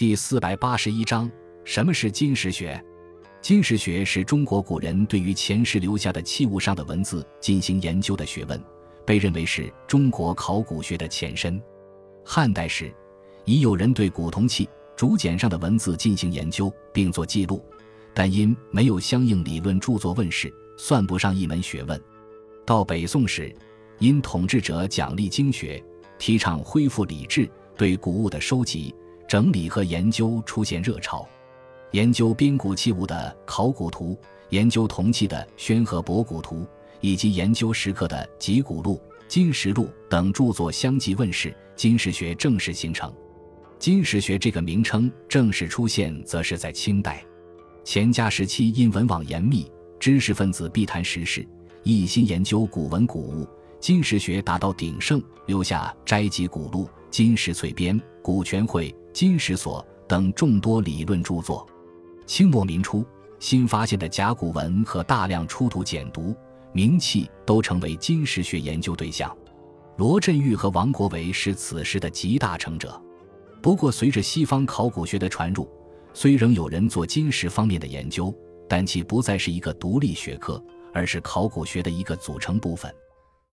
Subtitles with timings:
[0.00, 1.30] 第四百八十一章：
[1.62, 2.82] 什么是金石学？
[3.42, 8.58] 金石学是中国古人对于前世留下的器物上的文字进行研究的学问，
[9.04, 11.62] 被认为是中国考古学的前身。
[12.24, 12.90] 汉代时，
[13.44, 14.66] 已有人对古铜器、
[14.96, 17.62] 竹简上的文字进行研究并做记录，
[18.14, 22.02] 但因没有相应理论著作问世，算不上一门学问。
[22.64, 23.54] 到北宋时，
[23.98, 25.84] 因统治者奖励经学，
[26.18, 27.46] 提倡恢复礼制，
[27.76, 28.94] 对古物的收集、
[29.30, 31.24] 整理和研究出现热潮。
[31.92, 34.06] 研究边古器物的《考古图》，
[34.48, 36.56] 研究铜器的《宣和博古图》，
[37.00, 38.96] 以及研究石刻的《集古录》
[39.28, 43.14] 《金石录》等著作相继问世，金石学正式形成。
[43.78, 47.24] 金石学这个名称正式出现，则是在清代。
[47.84, 49.70] 乾嘉时期，因文网严密，
[50.00, 51.46] 知识分子必谈时事，
[51.84, 53.46] 一心研究古文古物，
[53.78, 61.66] 金石学达到鼎盛，留下《斋集古录》《金石粹编》《古全会》《金石所》等众多理论著作。
[62.26, 63.04] 清末民初，
[63.38, 66.34] 新发现的甲骨文和大量出土简牍、
[66.72, 69.36] 名器都成为金石学研究对象。
[69.96, 73.00] 罗振玉和王国维是此时的集大成者。
[73.60, 75.68] 不过，随着西方考古学的传入，
[76.14, 78.34] 虽仍有人做金石方面的研究，
[78.68, 80.62] 但其不再是一个独立学科，
[80.94, 82.90] 而是考古学的一个组成部分。